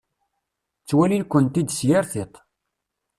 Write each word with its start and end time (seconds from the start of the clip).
Ttwalin-kent-id 0.81 1.69
s 1.77 1.79
yir 1.87 2.03
tiṭ. 2.11 2.33